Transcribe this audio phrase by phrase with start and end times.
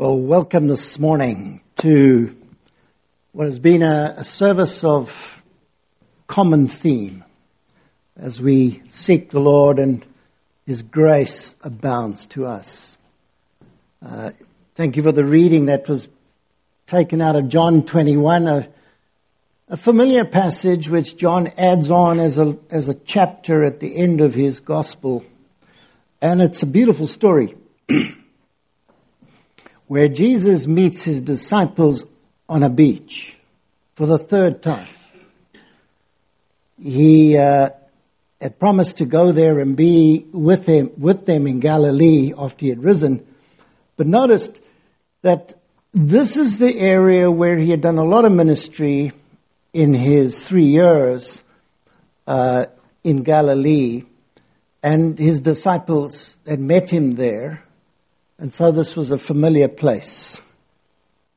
[0.00, 2.34] Well, welcome this morning to
[3.32, 5.42] what has been a, a, service of
[6.26, 7.22] common theme
[8.16, 10.02] as we seek the Lord and
[10.64, 12.96] His grace abounds to us.
[14.02, 14.30] Uh,
[14.74, 16.08] thank you for the reading that was
[16.86, 18.68] taken out of John 21, a,
[19.68, 24.22] a familiar passage which John adds on as a, as a chapter at the end
[24.22, 25.26] of his gospel.
[26.22, 27.54] And it's a beautiful story.
[29.90, 32.04] where Jesus meets his disciples
[32.48, 33.36] on a beach
[33.96, 34.86] for the third time.
[36.80, 37.70] He uh,
[38.40, 42.68] had promised to go there and be with them, with them in Galilee after he
[42.68, 43.26] had risen,
[43.96, 44.60] but noticed
[45.22, 45.54] that
[45.92, 49.10] this is the area where he had done a lot of ministry
[49.72, 51.42] in his three years
[52.28, 52.66] uh,
[53.02, 54.04] in Galilee,
[54.84, 57.64] and his disciples had met him there
[58.40, 60.40] and so this was a familiar place.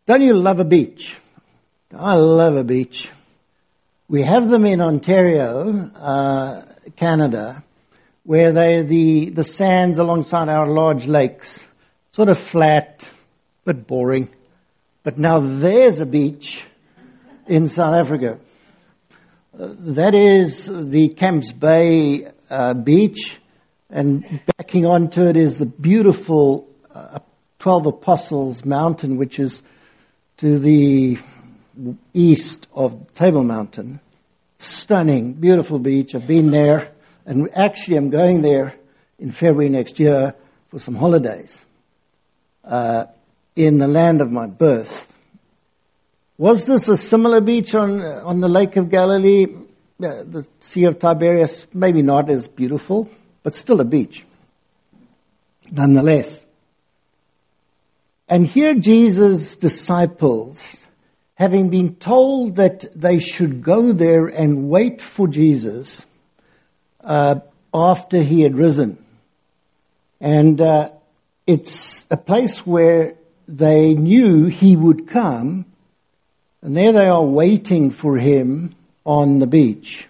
[0.05, 1.19] Don't you love a beach?
[1.93, 3.11] I love a beach.
[4.07, 6.61] We have them in Ontario, uh,
[6.95, 7.61] Canada,
[8.23, 11.59] where they the the sands alongside our large lakes,
[12.13, 13.05] sort of flat,
[13.65, 14.29] but boring.
[15.03, 16.65] But now there's a beach
[17.47, 18.39] in South Africa.
[19.59, 23.41] Uh, that is the Camps Bay uh, beach,
[23.89, 27.19] and backing onto it is the beautiful uh,
[27.59, 29.61] 12 Apostles Mountain, which is
[30.37, 31.17] to the
[32.13, 33.99] east of Table Mountain.
[34.59, 36.13] Stunning, beautiful beach.
[36.15, 36.91] I've been there,
[37.25, 38.75] and actually, I'm going there
[39.19, 40.35] in February next year
[40.69, 41.59] for some holidays
[42.63, 43.05] uh,
[43.55, 45.07] in the land of my birth.
[46.37, 49.45] Was this a similar beach on on the Lake of Galilee?
[50.03, 53.09] Uh, the Sea of Tiberias, maybe not as beautiful,
[53.43, 54.25] but still a beach,
[55.71, 56.42] nonetheless.
[58.27, 60.61] And here Jesus' disciples,
[61.35, 66.05] having been told that they should go there and wait for Jesus
[67.01, 67.39] uh,
[67.73, 69.03] after he had risen.
[70.21, 70.91] And uh,
[71.45, 73.15] it's a place where
[73.47, 75.65] they knew he would come,
[76.61, 80.07] and there they are waiting for him on the beach.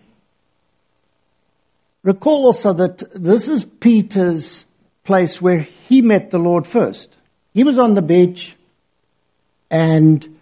[2.04, 4.66] Recall also that this is Peter's
[5.04, 7.18] place where he met the Lord first.
[7.54, 8.56] He was on the beach
[9.70, 10.40] and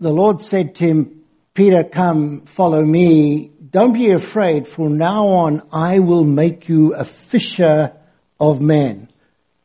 [0.00, 1.24] the Lord said to him,
[1.54, 3.50] Peter, come, follow me.
[3.70, 4.68] Don't be afraid.
[4.68, 7.92] From now on, I will make you a fisher
[8.38, 9.08] of men.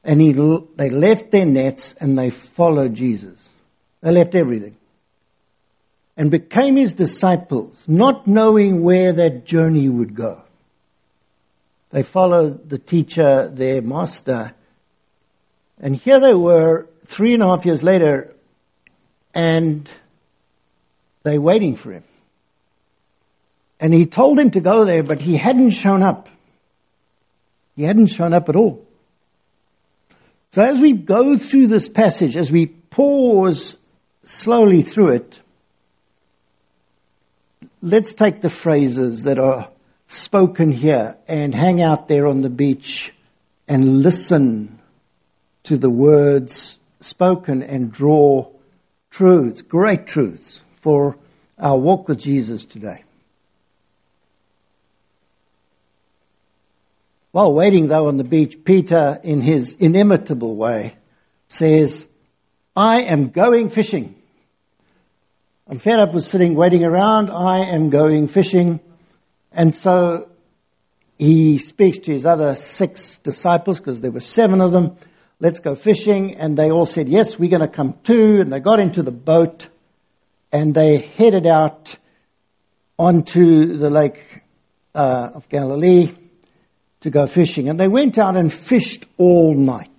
[0.04, 3.38] And he, they left their nets and they followed Jesus.
[4.02, 4.78] They left everything
[6.18, 10.42] and became his disciples, not knowing where that journey would go.
[11.90, 14.54] They followed the teacher, their master,
[15.82, 18.34] and here they were three and a half years later,
[19.34, 19.90] and
[21.24, 22.04] they're waiting for him.
[23.80, 26.30] And he told him to go there, but he hadn't shown up.
[27.76, 28.86] He hadn't shown up at all.
[30.52, 33.76] So as we go through this passage, as we pause
[34.24, 35.42] slowly through it,
[37.82, 39.70] let's take the phrases that are
[40.06, 43.14] spoken here and hang out there on the beach
[43.68, 44.81] and listen
[45.64, 48.50] to the words spoken and draw
[49.10, 51.18] truths, great truths for
[51.58, 53.04] our walk with Jesus today.
[57.32, 60.96] While waiting though on the beach, Peter, in his inimitable way,
[61.48, 62.08] says,
[62.76, 64.16] I am going fishing.
[65.68, 67.30] I'm fed up with sitting waiting around.
[67.30, 68.82] I am going fishing.
[69.52, 70.30] And so
[71.18, 74.98] he speaks to his other six disciples, because there were seven of them,
[75.42, 76.36] let's go fishing.
[76.36, 78.40] And they all said, yes, we're going to come too.
[78.40, 79.68] And they got into the boat
[80.54, 81.98] and they headed out
[82.98, 84.42] onto the lake
[84.96, 86.14] uh, of Galilee
[87.02, 87.68] to go fishing.
[87.68, 89.90] And they went out and fished all night.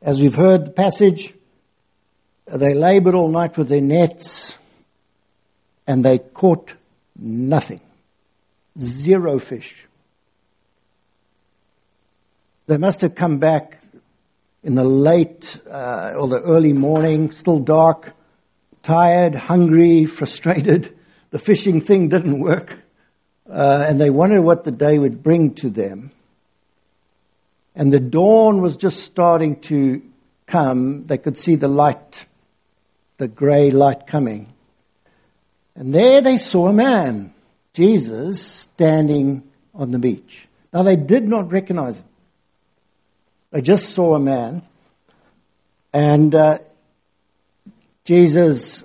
[0.00, 1.34] As we've heard the passage,
[2.46, 4.56] they labored all night with their nets
[5.86, 6.72] and they caught
[7.16, 7.80] nothing.
[8.80, 9.86] Zero fish.
[12.66, 13.80] They must have come back
[14.66, 18.12] in the late uh, or the early morning, still dark,
[18.82, 20.92] tired, hungry, frustrated.
[21.30, 22.76] The fishing thing didn't work.
[23.48, 26.10] Uh, and they wondered what the day would bring to them.
[27.76, 30.02] And the dawn was just starting to
[30.46, 31.06] come.
[31.06, 32.26] They could see the light,
[33.18, 34.52] the grey light coming.
[35.76, 37.32] And there they saw a man,
[37.72, 39.44] Jesus, standing
[39.76, 40.48] on the beach.
[40.72, 42.06] Now they did not recognize him.
[43.50, 44.62] They just saw a man.
[45.92, 46.58] And uh,
[48.04, 48.84] Jesus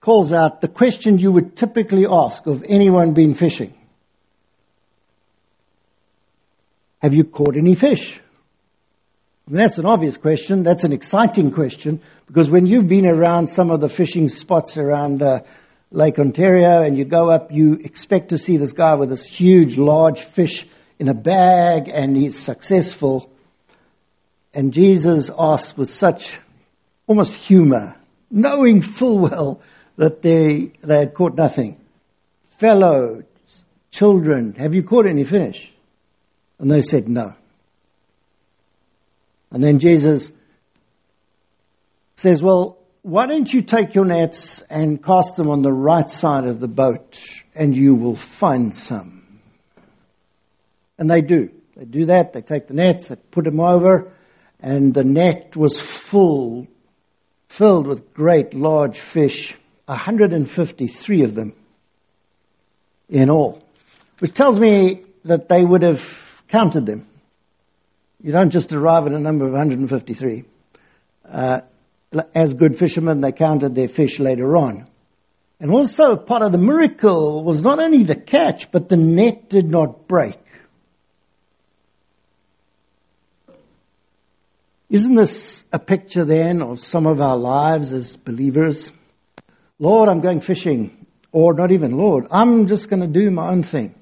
[0.00, 3.74] calls out the question you would typically ask of anyone been fishing.
[7.00, 8.20] Have you caught any fish?
[9.46, 10.62] I mean, that's an obvious question.
[10.62, 15.22] That's an exciting question because when you've been around some of the fishing spots around
[15.22, 15.40] uh,
[15.90, 19.78] Lake Ontario and you go up, you expect to see this guy with this huge,
[19.78, 20.66] large fish
[20.98, 23.30] in a bag and he's successful.
[24.52, 26.38] And Jesus asks with such
[27.06, 27.96] almost humor,
[28.30, 29.60] knowing full well
[29.96, 31.80] that they, they had caught nothing.
[32.58, 33.22] Fellow
[33.90, 35.72] children, have you caught any fish?
[36.58, 37.34] And they said no.
[39.50, 40.30] And then Jesus
[42.16, 46.44] says, well, why don't you take your nets and cast them on the right side
[46.44, 47.18] of the boat
[47.54, 49.17] and you will find some.
[50.98, 51.50] And they do.
[51.76, 52.32] They do that.
[52.32, 54.12] They take the nets, they put them over,
[54.60, 56.66] and the net was full,
[57.48, 59.56] filled with great large fish,
[59.86, 61.54] 153 of them
[63.08, 63.62] in all,
[64.18, 67.06] which tells me that they would have counted them.
[68.22, 70.44] You don't just arrive at a number of 153.
[71.24, 71.60] Uh,
[72.34, 74.88] as good fishermen, they counted their fish later on.
[75.60, 79.70] And also part of the miracle was not only the catch, but the net did
[79.70, 80.36] not break.
[84.90, 88.90] Isn't this a picture then of some of our lives as believers?
[89.78, 91.06] Lord, I'm going fishing.
[91.30, 93.94] Or not even Lord, I'm just going to do my own thing.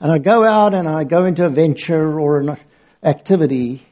[0.00, 2.56] And I go out and I go into a venture or an
[3.02, 3.86] activity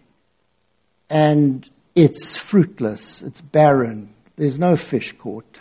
[1.11, 5.59] and it's fruitless, it's barren, there's no fish caught.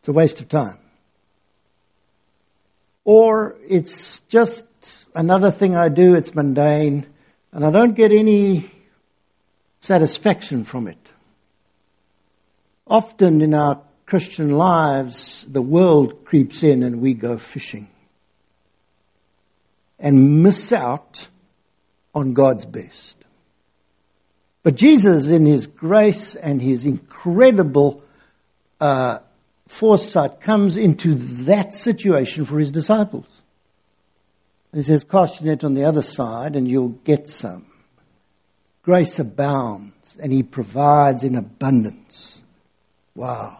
[0.00, 0.78] It's a waste of time.
[3.04, 4.64] Or it's just
[5.14, 7.06] another thing I do, it's mundane,
[7.52, 8.70] and I don't get any
[9.84, 10.98] satisfaction from it.
[12.86, 17.88] Often in our Christian lives, the world creeps in and we go fishing
[19.98, 21.28] and miss out
[22.14, 23.16] on God's best.
[24.62, 28.02] But Jesus, in his grace and his incredible
[28.80, 29.18] uh,
[29.68, 31.14] foresight, comes into
[31.44, 33.26] that situation for his disciples.
[34.72, 37.66] he says, Cast your net on the other side and you'll get some.
[38.84, 42.38] Grace abounds and he provides in abundance.
[43.14, 43.58] Wow.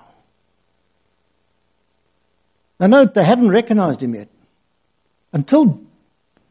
[2.79, 4.29] Now note, they haven't recognized him yet.
[5.33, 5.81] Until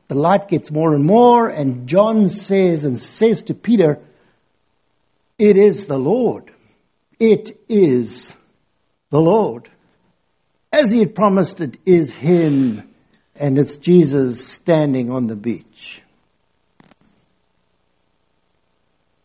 [0.08, 4.00] the light gets more and more, and John says and says to Peter,
[5.38, 6.52] It is the Lord.
[7.20, 8.36] It is
[9.10, 9.70] the Lord.
[10.72, 12.90] As he had promised, it is him,
[13.36, 16.03] and it's Jesus standing on the beach.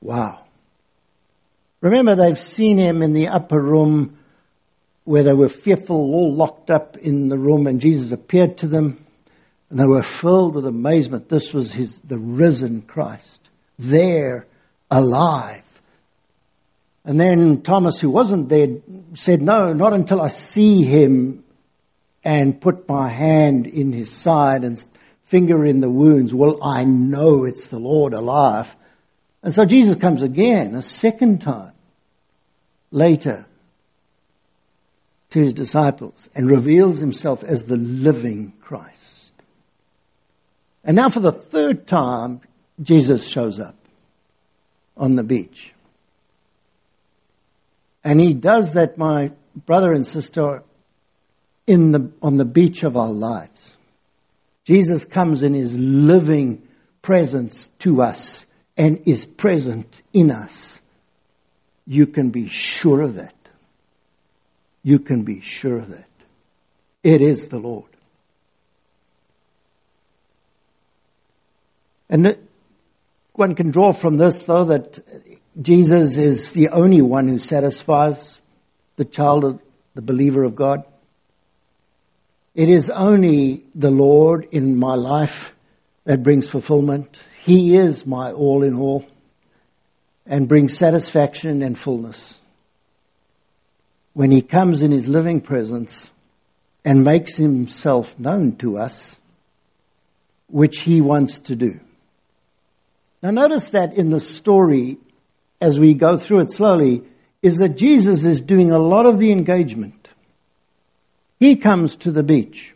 [0.00, 0.44] Wow.
[1.80, 4.18] Remember, they've seen him in the upper room
[5.04, 9.04] where they were fearful, all locked up in the room, and Jesus appeared to them.
[9.70, 11.28] And they were filled with amazement.
[11.28, 13.48] This was his, the risen Christ,
[13.78, 14.46] there,
[14.90, 15.62] alive.
[17.04, 18.68] And then Thomas, who wasn't there,
[19.14, 21.44] said, No, not until I see him
[22.24, 24.84] and put my hand in his side and
[25.24, 28.74] finger in the wounds will I know it's the Lord alive.
[29.42, 31.72] And so Jesus comes again, a second time,
[32.90, 33.46] later,
[35.30, 39.32] to his disciples and reveals himself as the living Christ.
[40.84, 42.40] And now for the third time,
[42.82, 43.76] Jesus shows up
[44.96, 45.72] on the beach.
[48.02, 50.62] And he does that, my brother and sister,
[51.66, 53.76] in the, on the beach of our lives.
[54.64, 56.66] Jesus comes in his living
[57.02, 58.46] presence to us
[58.78, 60.80] and is present in us.
[61.86, 63.34] You can be sure of that.
[64.84, 66.08] You can be sure of that.
[67.02, 67.90] It is the Lord.
[72.08, 72.38] And
[73.32, 75.00] one can draw from this, though, that
[75.60, 78.40] Jesus is the only one who satisfies
[78.96, 79.60] the child of
[79.94, 80.84] the believer of God.
[82.54, 85.52] It is only the Lord in my life
[86.04, 87.20] that brings fulfillment.
[87.48, 89.06] He is my all in all
[90.26, 92.38] and brings satisfaction and fullness.
[94.12, 96.10] When He comes in His living presence
[96.84, 99.16] and makes Himself known to us,
[100.48, 101.80] which He wants to do.
[103.22, 104.98] Now notice that in the story,
[105.58, 107.02] as we go through it slowly,
[107.40, 110.10] is that Jesus is doing a lot of the engagement.
[111.40, 112.74] He comes to the beach.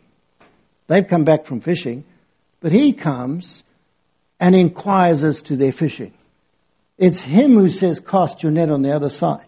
[0.87, 2.05] They've come back from fishing,
[2.61, 3.65] but he comes
[4.43, 6.13] and inquires as to their fishing.
[6.99, 9.47] It's Him who says, cast your net on the other side.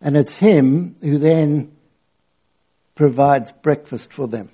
[0.00, 1.70] And it's Him who then
[2.94, 4.48] provides breakfast for them.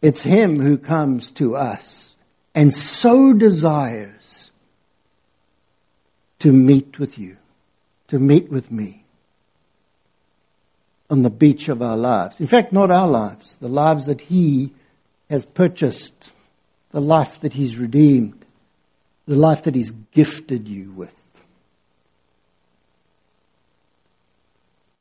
[0.00, 2.10] It's Him who comes to us
[2.54, 4.52] and so desires
[6.38, 7.36] to meet with you,
[8.08, 9.04] to meet with me
[11.10, 12.38] on the beach of our lives.
[12.38, 14.72] In fact, not our lives, the lives that He
[15.30, 16.32] has purchased,
[16.90, 18.44] the life that He's redeemed,
[19.26, 21.14] the life that He's gifted you with.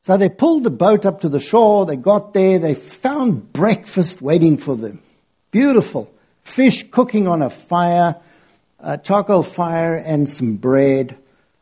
[0.04, 4.22] So they pulled the boat up to the shore, they got there, they found breakfast
[4.22, 5.02] waiting for them.
[5.52, 6.12] Beautiful.
[6.44, 8.18] Fish cooking on a fire,
[8.80, 11.18] a charcoal fire and some bread.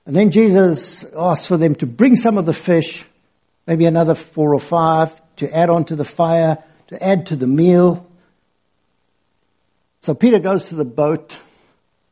[0.08, 3.06] And then Jesus asked for them to bring some of the fish,
[3.68, 8.08] maybe another four or five, to add onto the fire, to add to the meal.
[10.02, 11.38] So Peter goes to the boat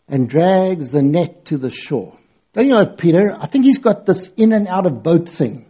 [0.07, 2.17] and drags the net to the shore.
[2.53, 3.35] Don't you know Peter?
[3.39, 5.65] I think he's got this in and out of boat thing.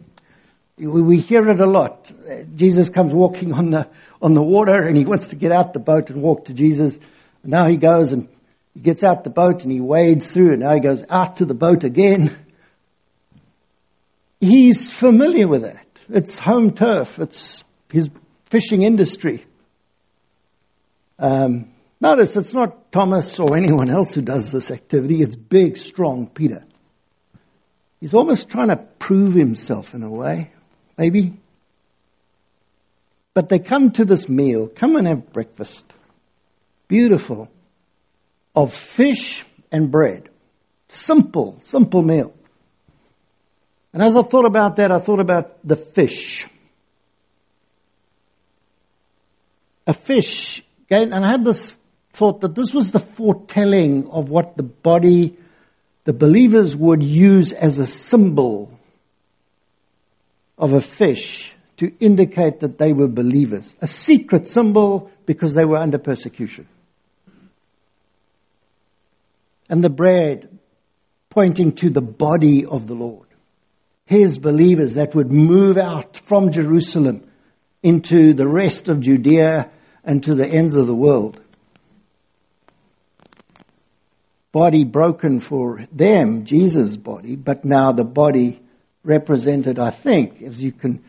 [0.76, 2.10] We hear it a lot.
[2.54, 3.88] Jesus comes walking on the,
[4.22, 6.98] on the water and he wants to get out the boat and walk to Jesus.
[7.42, 8.28] And now he goes and
[8.74, 11.44] he gets out the boat and he wades through and now he goes out to
[11.44, 12.36] the boat again.
[14.40, 15.86] He's familiar with that.
[16.08, 17.18] It's home turf.
[17.18, 17.62] It's
[17.92, 18.08] his
[18.46, 19.44] fishing industry.
[21.18, 21.69] Um,
[22.00, 25.22] notice it's not Thomas or anyone else who does this activity.
[25.22, 26.64] It's big, strong Peter.
[28.00, 30.52] He's almost trying to prove himself in a way
[31.00, 31.32] maybe.
[33.32, 35.86] But they come to this meal, come and have breakfast.
[36.88, 37.48] Beautiful.
[38.54, 40.28] Of fish and bread.
[40.90, 42.34] Simple, simple meal.
[43.94, 46.46] And as I thought about that, I thought about the fish.
[49.86, 51.74] A fish, and I had this
[52.12, 55.36] thought that this was the foretelling of what the body,
[56.04, 58.70] the believers would use as a symbol
[60.58, 63.74] of a fish to indicate that they were believers.
[63.80, 66.68] A secret symbol because they were under persecution.
[69.68, 70.58] And the bread
[71.30, 73.28] pointing to the body of the Lord.
[74.04, 77.24] His believers that would move out from Jerusalem
[77.82, 79.70] into the rest of Judea
[80.04, 81.40] and to the ends of the world.
[84.52, 88.60] Body broken for them, Jesus' body, but now the body
[89.04, 91.04] represented, I think, as you can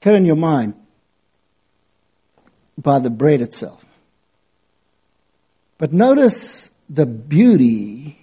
[0.00, 0.74] turn your mind,
[2.78, 3.84] by the bread itself.
[5.78, 8.18] But notice the beauty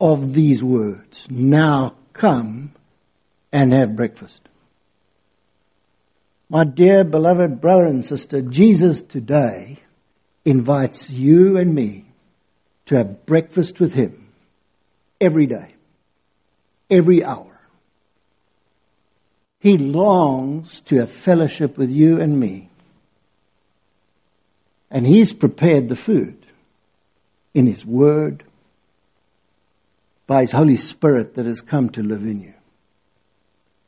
[0.00, 1.26] of these words.
[1.30, 2.72] Now come
[3.52, 4.40] and have breakfast.
[6.48, 9.80] My dear beloved brother and sister, Jesus today
[10.44, 12.03] invites you and me
[12.86, 14.28] to have breakfast with Him
[15.20, 15.74] every day
[16.90, 17.50] every hour.
[19.60, 22.68] He longs to have fellowship with you and me.
[24.90, 26.46] And He's prepared the food
[27.54, 28.44] in His Word
[30.26, 32.54] by His Holy Spirit that has come to live in you.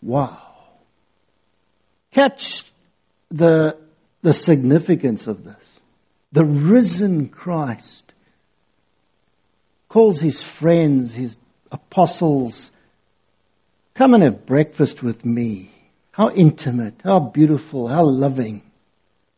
[0.03, 0.43] Wow.
[2.13, 2.65] Catch
[3.31, 3.77] the,
[4.23, 5.81] the significance of this.
[6.33, 8.06] The risen Christ
[9.97, 11.39] calls his friends, his
[11.73, 12.71] apostles,
[13.95, 15.71] Come and have breakfast with me.
[16.11, 18.61] How intimate, how beautiful, how loving.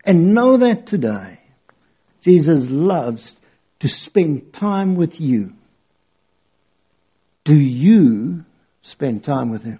[0.04, 1.38] And know that today,
[2.22, 3.36] Jesus loves
[3.78, 5.52] to spend time with you.
[7.44, 8.44] Do you
[8.82, 9.78] spend time with Him?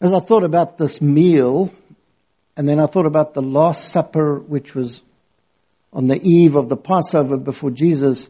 [0.00, 1.74] As I thought about this meal,
[2.56, 5.02] and then I thought about the Last Supper, which was
[5.92, 8.28] on the eve of the Passover before Jesus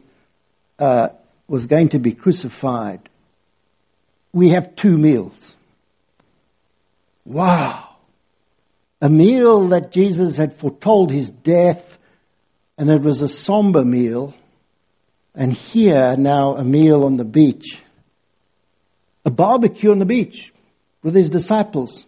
[0.78, 1.08] uh,
[1.48, 3.08] was going to be crucified,
[4.32, 5.54] we have two meals.
[7.24, 7.88] Wow.
[9.00, 11.98] A meal that Jesus had foretold his death,
[12.78, 14.34] and it was a somber meal.
[15.34, 17.78] And here now a meal on the beach.
[19.24, 20.52] A barbecue on the beach
[21.02, 22.06] with his disciples.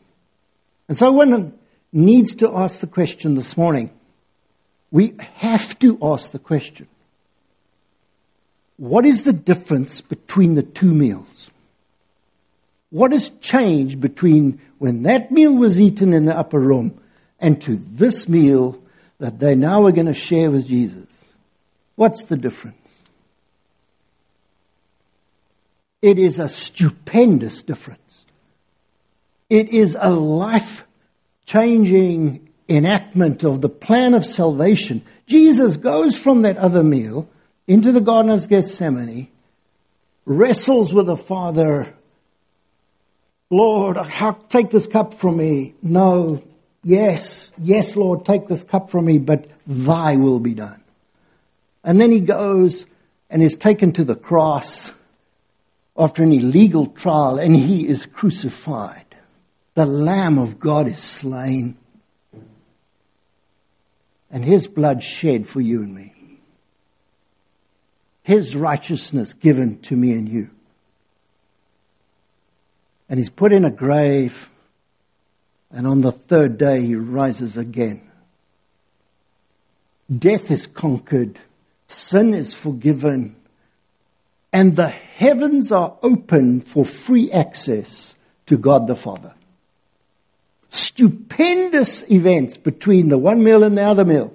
[0.88, 1.58] And so one
[1.92, 3.90] needs to ask the question this morning.
[4.90, 6.86] We have to ask the question.
[8.76, 11.50] What is the difference between the two meals?
[12.90, 16.98] What has changed between when that meal was eaten in the upper room
[17.38, 18.80] and to this meal
[19.18, 21.06] that they now are going to share with Jesus?
[21.96, 22.76] What's the difference?
[26.00, 28.00] It is a stupendous difference.
[29.50, 30.84] It is a life
[31.44, 35.02] changing enactment of the plan of salvation.
[35.26, 37.28] Jesus goes from that other meal
[37.66, 39.28] into the Garden of Gethsemane,
[40.24, 41.94] wrestles with the Father.
[43.50, 43.96] Lord,
[44.48, 45.74] take this cup from me.
[45.82, 46.42] No,
[46.82, 50.82] yes, yes, Lord, take this cup from me, but thy will be done.
[51.82, 52.84] And then he goes
[53.30, 54.92] and is taken to the cross
[55.96, 59.06] after an illegal trial and he is crucified.
[59.74, 61.77] The Lamb of God is slain
[64.30, 66.14] and his blood shed for you and me.
[68.22, 70.50] His righteousness given to me and you.
[73.08, 74.50] And he's put in a grave,
[75.70, 78.02] and on the third day he rises again.
[80.14, 81.38] Death is conquered,
[81.86, 83.36] sin is forgiven,
[84.52, 88.14] and the heavens are open for free access
[88.46, 89.34] to God the Father
[90.70, 94.34] stupendous events between the one meal and the other meal.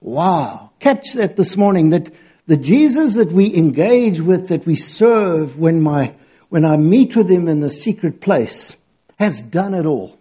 [0.00, 0.70] Wow.
[0.80, 2.12] Catch that this morning that
[2.46, 6.14] the Jesus that we engage with, that we serve when my,
[6.48, 8.76] when I meet with him in the secret place
[9.18, 10.18] has done it all.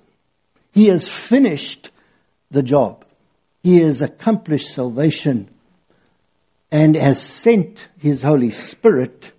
[0.73, 1.91] He has finished
[2.51, 3.05] the job.
[3.63, 5.49] He has accomplished salvation
[6.71, 9.31] and has sent his Holy Spirit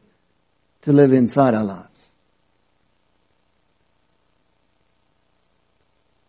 [0.83, 1.88] to live inside our lives.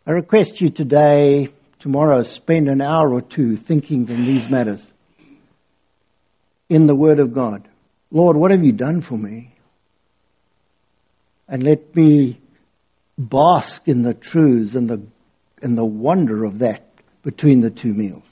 [0.10, 4.84] I request you today, tomorrow, spend an hour or two thinking on these matters
[6.68, 7.68] in the Word of God.
[8.10, 9.54] Lord, what have you done for me?
[11.48, 12.40] And let me
[13.20, 15.00] bask in the truths and the,
[15.62, 16.90] and the wonder of that
[17.22, 18.24] between the two meals.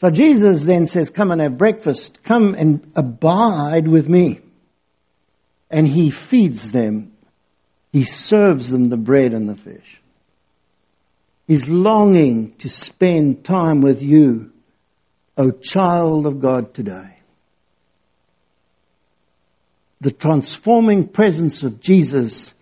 [0.00, 2.24] So Jesus then says, come and have breakfast.
[2.24, 4.40] Come and abide with me.
[5.70, 7.12] And he feeds them
[7.96, 10.02] he serves them the bread and the fish.
[11.46, 14.52] He's longing to spend time with you,
[15.38, 17.16] O child of God today.
[20.02, 22.52] The transforming presence of Jesus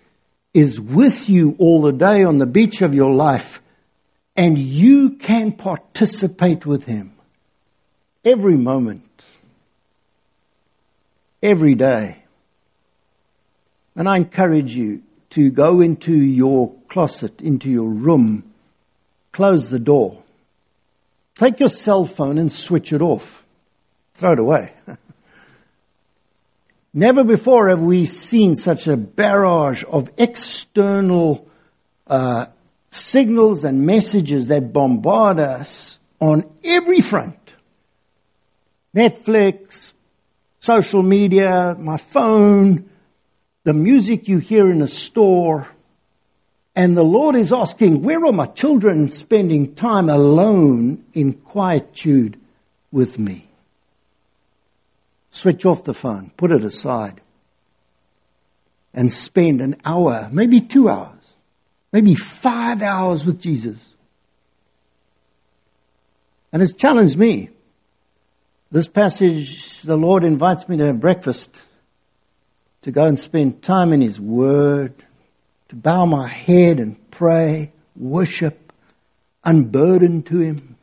[0.52, 3.60] is with you all the day on the beach of your life,
[4.36, 7.12] and you can participate with Him
[8.24, 9.24] every moment,
[11.42, 12.22] every day.
[13.96, 15.02] And I encourage you
[15.34, 18.44] to go into your closet, into your room,
[19.32, 20.22] close the door,
[21.34, 23.42] take your cell phone and switch it off,
[24.14, 24.72] throw it away.
[26.94, 31.48] Never before have we seen such a barrage of external
[32.06, 32.46] uh,
[32.92, 37.54] signals and messages that bombard us on every front.
[38.94, 39.92] Netflix,
[40.60, 42.88] social media, my phone,
[43.64, 45.66] the music you hear in a store,
[46.76, 52.38] and the Lord is asking, where are my children spending time alone in quietude
[52.92, 53.48] with me?
[55.30, 57.20] Switch off the phone, put it aside,
[58.92, 61.20] and spend an hour, maybe two hours,
[61.92, 63.88] maybe five hours with Jesus.
[66.52, 67.50] And it's challenged me.
[68.70, 71.60] This passage, the Lord invites me to have breakfast
[72.84, 74.92] to go and spend time in His Word,
[75.70, 78.74] to bow my head and pray, worship,
[79.42, 80.76] unburden to Him.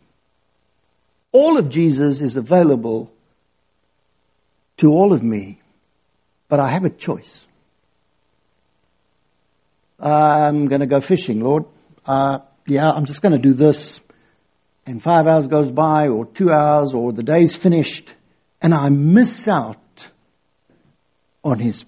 [1.32, 3.12] All of Jesus is available
[4.78, 5.62] to all of me,
[6.50, 7.46] but I have a choice.
[10.00, 11.66] I'm going to go fishing, Lord.
[12.04, 14.00] Uh, yeah, I'm just going to do this.
[14.88, 18.16] And five hours goes by, or two hours, or the day's finished,
[18.60, 19.78] and I miss out
[21.44, 21.86] on His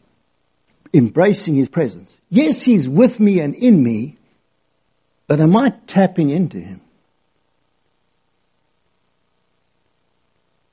[0.94, 2.16] embracing His presence.
[2.30, 4.18] Yes, He's with me and in me,
[5.28, 6.82] but am I tapping into Him?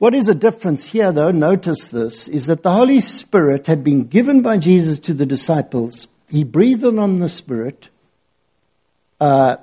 [0.01, 4.05] What is the difference here, though, notice this, is that the Holy Spirit had been
[4.05, 6.07] given by Jesus to the disciples.
[6.31, 7.91] He breathed on the Spirit
[9.21, 9.59] uh,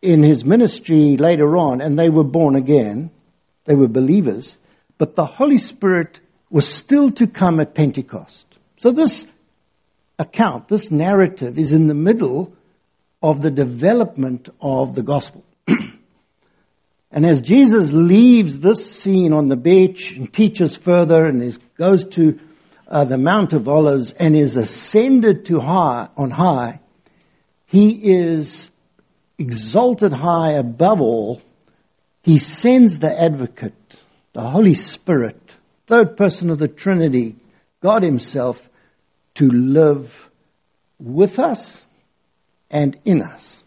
[0.00, 3.10] in his ministry later on, and they were born again.
[3.64, 4.56] They were believers.
[4.98, 8.45] But the Holy Spirit was still to come at Pentecost.
[8.86, 9.26] So this
[10.16, 12.52] account, this narrative is in the middle
[13.20, 15.42] of the development of the gospel.
[17.10, 22.06] and as Jesus leaves this scene on the beach and teaches further and is, goes
[22.10, 22.38] to
[22.86, 26.78] uh, the Mount of Olives and is ascended to high, on high,
[27.64, 28.70] he is
[29.36, 31.42] exalted high above all.
[32.22, 34.00] He sends the advocate,
[34.32, 35.56] the Holy Spirit,
[35.88, 37.34] third person of the Trinity,
[37.80, 38.68] God Himself
[39.36, 40.28] to live
[40.98, 41.82] with us
[42.70, 43.62] and in us.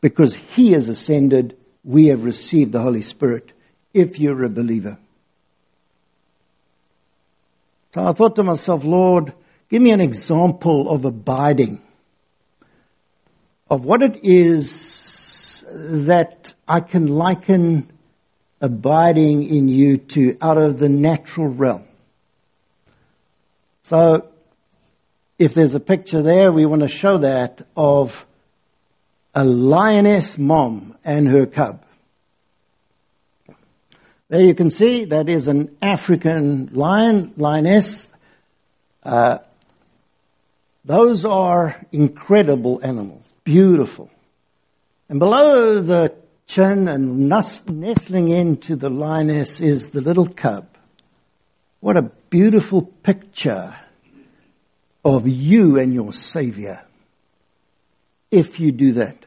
[0.00, 3.52] because he has ascended, we have received the Holy Spirit
[3.92, 4.98] if you're a believer.
[7.94, 9.32] So I thought to myself, Lord,
[9.70, 11.80] give me an example of abiding,
[13.70, 17.90] of what it is that I can liken
[18.60, 21.87] abiding in you to out of the natural realm.
[23.88, 24.28] So,
[25.38, 28.26] if there's a picture there, we want to show that of
[29.34, 31.82] a lioness mom and her cub.
[34.28, 38.12] There you can see that is an African lion, lioness.
[39.02, 39.38] Uh,
[40.84, 44.10] those are incredible animals, beautiful.
[45.08, 46.14] And below the
[46.46, 50.66] chin and nestling into the lioness is the little cub.
[51.80, 53.74] What a beautiful picture
[55.04, 56.82] of you and your Savior
[58.30, 59.24] if you do that.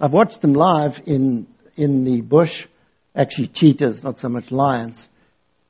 [0.00, 1.46] I've watched them live in,
[1.76, 2.66] in the bush,
[3.14, 5.08] actually cheetahs, not so much lions,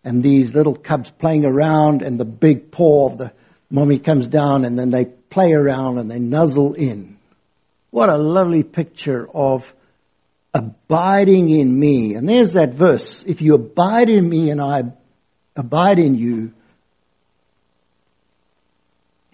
[0.02, 3.32] and these little cubs playing around and the big paw of the
[3.70, 7.18] mommy comes down and then they play around and they nuzzle in.
[7.90, 9.74] What a lovely picture of
[10.54, 12.14] abiding in me.
[12.14, 13.24] And there's that verse.
[13.26, 14.84] If you abide in me and I
[15.56, 16.54] abide in you,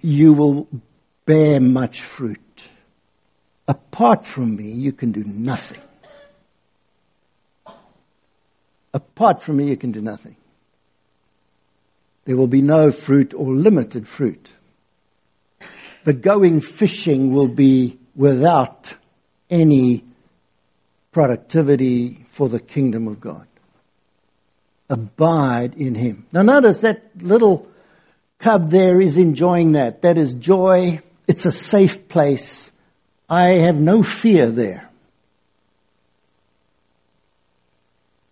[0.01, 0.67] you will
[1.27, 2.39] bear much fruit.
[3.69, 5.83] Apart from me, you can do nothing.
[8.93, 10.35] Apart from me, you can do nothing.
[12.25, 14.49] There will be no fruit or limited fruit.
[16.05, 18.93] The going fishing will be without
[19.49, 20.05] any
[21.13, 23.47] productivity for the kingdom of God.
[24.89, 26.27] Abide in Him.
[26.33, 27.69] Now notice that little
[28.39, 30.03] cub there is enjoying that.
[30.03, 31.01] That is joy.
[31.27, 32.71] It's a safe place.
[33.29, 34.91] I have no fear there.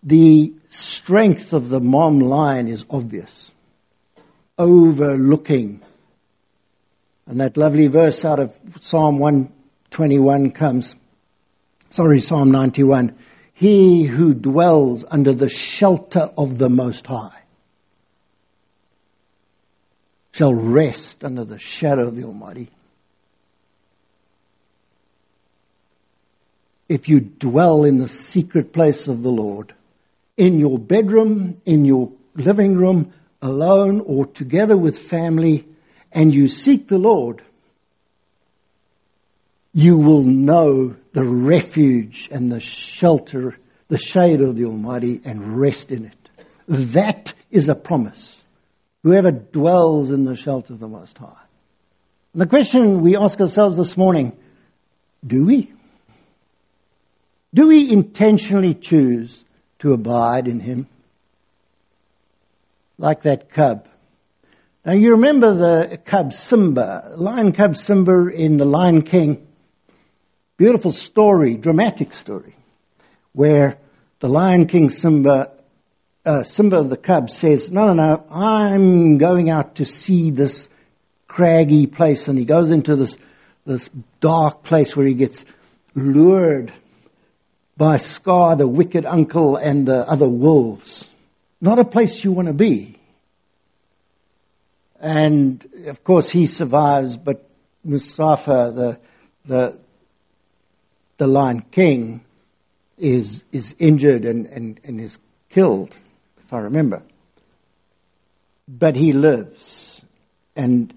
[0.03, 3.53] The strength of the mom lion is obvious.
[4.57, 5.81] Overlooking.
[7.27, 10.95] And that lovely verse out of Psalm 121 comes.
[11.91, 13.17] Sorry, Psalm 91.
[13.55, 17.43] He who dwells under the shelter of the Most High
[20.33, 22.71] shall rest under the shadow of the Almighty.
[26.89, 29.75] if you dwell in the secret place of the Lord,
[30.37, 35.67] in your bedroom, in your living room, alone or together with family,
[36.13, 37.43] and you seek the Lord,
[39.79, 45.93] you will know the refuge and the shelter, the shade of the Almighty, and rest
[45.93, 46.29] in it.
[46.67, 48.43] That is a promise.
[49.05, 51.43] Whoever dwells in the shelter of the Most High.
[52.33, 54.37] And the question we ask ourselves this morning,
[55.25, 55.73] do we?
[57.55, 59.45] Do we intentionally choose
[59.79, 60.89] to abide in Him?
[62.99, 63.87] Like that cub.
[64.85, 69.45] Now you remember the cub Simba, lion cub Simba in The Lion King.
[70.59, 72.53] Beautiful story, dramatic story,
[73.33, 73.79] where
[74.19, 75.53] the Lion King Simba,
[76.27, 80.69] uh, Simba the cub says, no, no, no, I'm going out to see this
[81.29, 82.27] craggy place.
[82.27, 83.17] And he goes into this,
[83.67, 85.45] this dark place where he gets
[85.95, 86.73] lured
[87.77, 91.05] by Scar, the wicked uncle, and the other wolves.
[91.61, 92.99] Not a place you want to be.
[94.99, 97.49] And of course he survives, but
[97.85, 98.99] Mustafa, the,
[99.45, 99.79] the,
[101.19, 102.25] the Lion King,
[102.99, 105.19] is, is injured and, and, and is
[105.51, 105.95] killed,
[106.45, 107.03] if I remember.
[108.67, 110.03] But he lives
[110.57, 110.93] and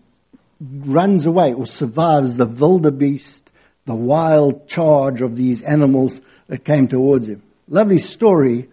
[0.60, 3.50] runs away or survives the wildebeest,
[3.86, 7.42] the wild charge of these animals that came towards him.
[7.68, 8.70] Lovely story,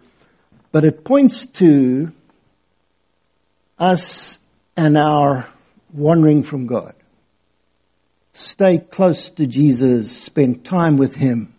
[0.73, 2.13] but it points to
[3.79, 4.39] us
[4.77, 5.49] and our
[5.93, 6.95] wandering from God.
[8.38, 11.55] Stay close to Jesus, spend time with Him.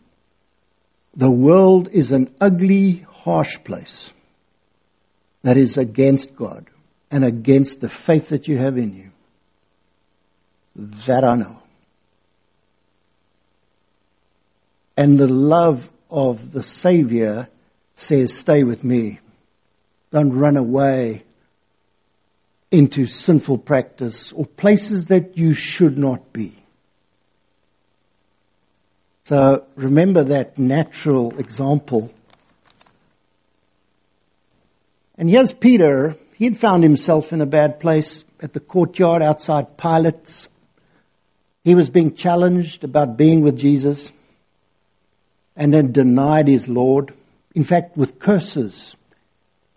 [1.14, 4.14] The world is an ugly, harsh place
[5.44, 6.68] that is against God
[7.12, 9.12] and against the faith that you have in you.
[11.06, 11.62] That I know.
[14.96, 17.50] And the love of the Savior
[17.96, 19.20] says, Stay with me.
[20.12, 21.24] Don't run away
[22.72, 26.56] into sinful practice or places that you should not be.
[29.30, 32.12] So remember that natural example.
[35.20, 36.16] And here's Peter.
[36.34, 40.50] He had found himself in a bad place at the courtyard outside Pilate's
[41.64, 44.12] He was being challenged about being with Jesus
[45.56, 47.14] and then denied his Lord.
[47.54, 48.96] In fact, with curses.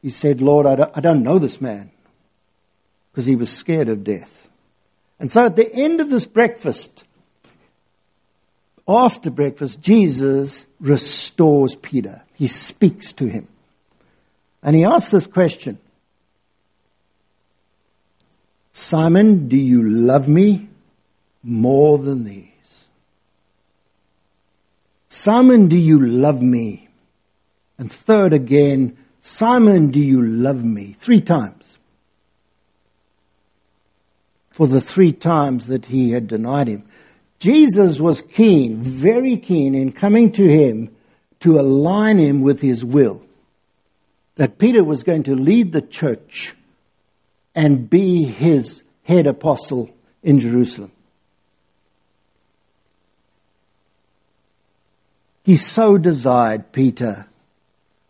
[0.00, 1.90] He said, Lord, I don't, I don't know this man
[3.10, 4.48] because he was scared of death.
[5.20, 7.04] And so at the end of this breakfast,
[8.86, 12.22] after breakfast, Jesus restores Peter.
[12.34, 13.48] He speaks to him.
[14.62, 15.78] And he asks this question
[18.72, 20.68] Simon, do you love me
[21.42, 22.48] more than these?
[25.08, 26.88] Simon, do you love me?
[27.78, 30.96] And third again, Simon, do you love me?
[30.98, 31.78] Three times.
[34.50, 36.84] For the three times that he had denied him.
[37.42, 40.94] Jesus was keen, very keen in coming to him
[41.40, 43.20] to align him with his will.
[44.36, 46.54] That Peter was going to lead the church
[47.52, 49.90] and be his head apostle
[50.22, 50.92] in Jerusalem.
[55.42, 57.26] He so desired Peter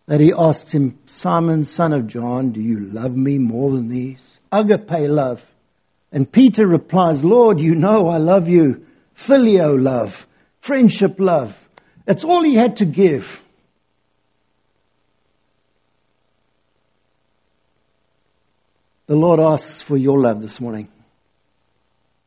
[0.04, 4.20] that he asked him, Simon, son of John, do you love me more than these?
[4.52, 5.42] Agape love.
[6.12, 8.84] And Peter replies, Lord, you know I love you
[9.16, 10.26] Phileo love,
[10.60, 11.56] friendship love.
[12.04, 13.40] That's all he had to give.
[19.06, 20.88] The Lord asks for your love this morning.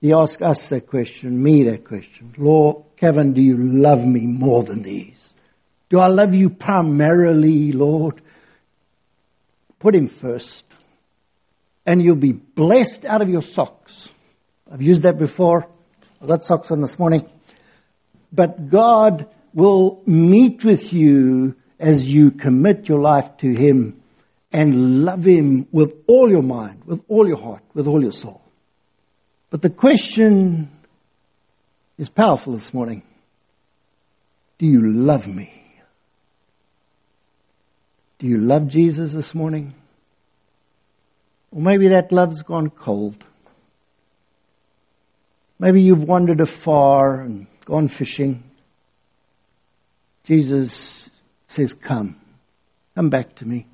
[0.01, 2.35] He asks us that question, me that question.
[2.37, 5.33] Lord, Kevin, do you love me more than these?
[5.89, 8.21] Do I love you primarily, Lord?
[9.79, 10.65] Put him first.
[11.85, 14.09] And you'll be blessed out of your socks.
[14.71, 15.67] I've used that before.
[16.25, 17.29] I got socks on this morning.
[18.33, 24.01] But God will meet with you as you commit your life to Him
[24.51, 28.41] and love Him with all your mind, with all your heart, with all your soul.
[29.51, 30.71] But the question
[31.99, 33.03] is powerful this morning.
[34.57, 35.53] Do you love me?
[38.17, 39.75] Do you love Jesus this morning?
[41.51, 43.23] Or maybe that love's gone cold.
[45.59, 48.43] Maybe you've wandered afar and gone fishing.
[50.25, 51.09] Jesus
[51.47, 52.19] says, Come,
[52.95, 53.67] come back to me.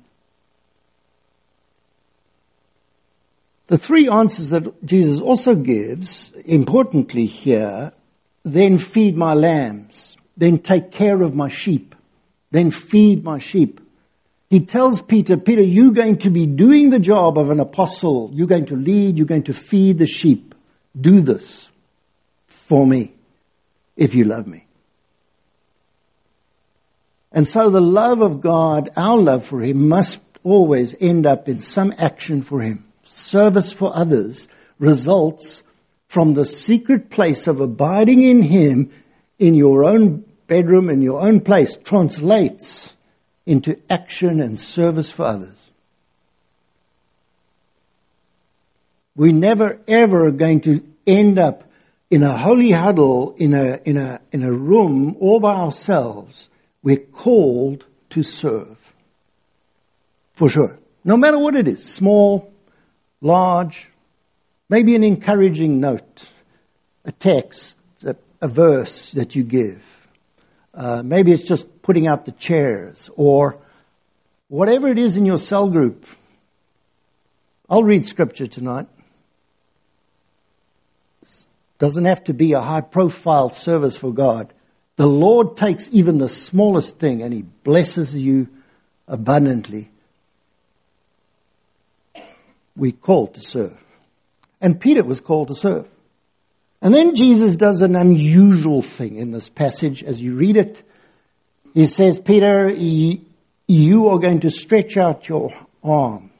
[3.66, 7.92] The three answers that Jesus also gives, importantly here,
[8.44, 11.94] then feed my lambs, then take care of my sheep,
[12.50, 13.80] then feed my sheep.
[14.50, 18.30] He tells Peter, Peter, you're going to be doing the job of an apostle.
[18.34, 20.54] You're going to lead, you're going to feed the sheep.
[21.00, 21.71] Do this
[22.66, 23.12] for me
[23.96, 24.66] if you love me.
[27.32, 31.60] And so the love of God, our love for Him, must always end up in
[31.60, 32.84] some action for Him.
[33.04, 34.48] Service for others
[34.78, 35.62] results
[36.08, 38.92] from the secret place of abiding in Him
[39.38, 42.94] in your own bedroom, in your own place, translates
[43.46, 45.58] into action and service for others.
[49.16, 51.64] We're never ever going to end up
[52.12, 56.50] in a holy huddle, in a, in a, in a room all by ourselves,
[56.82, 58.76] we're called to serve.
[60.34, 60.78] For sure.
[61.04, 62.52] No matter what it is, small,
[63.22, 63.88] large,
[64.68, 66.28] maybe an encouraging note,
[67.06, 69.82] a text, a, a verse that you give.
[70.74, 73.56] Uh, maybe it's just putting out the chairs or
[74.48, 76.04] whatever it is in your cell group.
[77.70, 78.88] I'll read scripture tonight.
[81.82, 84.52] Doesn't have to be a high profile service for God.
[84.94, 88.46] The Lord takes even the smallest thing and He blesses you
[89.08, 89.90] abundantly.
[92.76, 93.76] We called to serve.
[94.60, 95.88] And Peter was called to serve.
[96.80, 100.84] And then Jesus does an unusual thing in this passage as you read it.
[101.74, 106.30] He says, Peter, you are going to stretch out your arm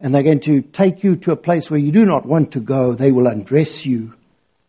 [0.00, 2.60] and they're going to take you to a place where you do not want to
[2.60, 2.92] go.
[2.92, 4.14] They will undress you.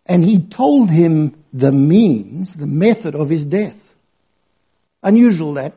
[0.06, 3.78] And he told him the means, the method of his death.
[5.04, 5.74] Unusual that.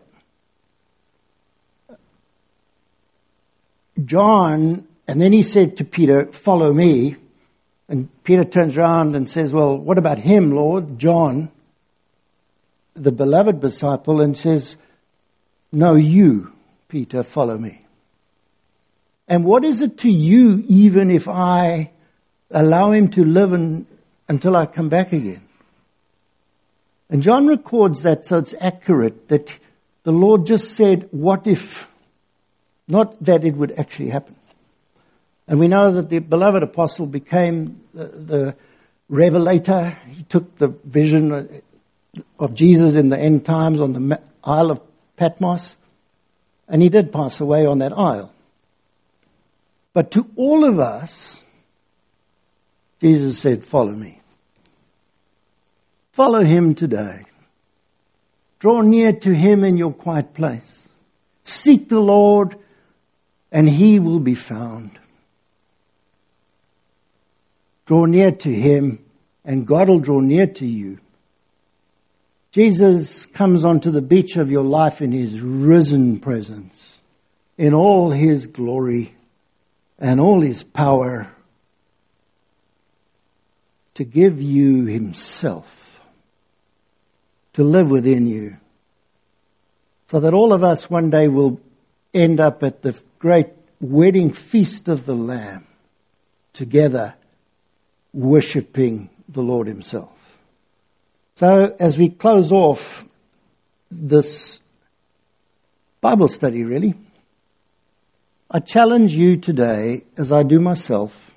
[4.05, 7.17] John, and then he said to Peter, Follow me.
[7.89, 10.99] And Peter turns around and says, Well, what about him, Lord?
[10.99, 11.51] John,
[12.95, 14.77] the beloved disciple, and says,
[15.73, 16.53] No, you,
[16.89, 17.85] Peter, follow me.
[19.31, 21.93] And what is it to you even if I
[22.51, 23.87] allow him to live in,
[24.29, 25.41] until I come back again?
[27.09, 29.51] And John records that so it's accurate that
[30.03, 31.89] the Lord just said, what if?
[32.89, 34.35] Not that it would actually happen.
[35.47, 38.57] And we know that the beloved apostle became the, the,
[39.11, 39.99] revelator.
[40.09, 41.63] He took the vision
[42.39, 44.81] of Jesus in the end times on the Isle of
[45.17, 45.77] Patmos,
[46.69, 48.33] and he did pass away on that isle.
[49.93, 51.43] But to all of us,
[53.01, 54.21] Jesus said, Follow me.
[56.13, 57.25] Follow him today.
[58.59, 60.89] Draw near to him in your quiet place.
[61.45, 62.57] Seek the Lord,
[63.51, 64.99] and he will be found.
[67.87, 69.05] Draw near to him,
[69.45, 70.99] and God will draw near to you.
[72.53, 76.77] Jesus comes onto the beach of your life in his risen presence,
[77.57, 79.15] in all his glory
[80.01, 81.31] and all his power,
[83.95, 86.01] to give you himself,
[87.53, 88.57] to live within you,
[90.09, 91.61] so that all of us one day will
[92.15, 93.49] end up at the great
[93.81, 95.67] wedding feast of the Lamb,
[96.55, 97.15] together
[98.13, 100.11] worshipping the Lord himself.
[101.37, 103.05] So, as we close off
[103.91, 104.61] this
[106.01, 106.95] Bible study, really,
[108.53, 111.31] I challenge you today, as I do myself,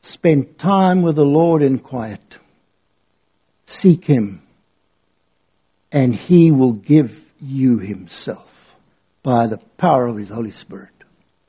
[0.00, 2.38] spend time with the Lord in quiet.
[3.66, 4.40] Seek Him,
[5.92, 8.74] and He will give you Himself
[9.22, 10.93] by the power of His Holy Spirit.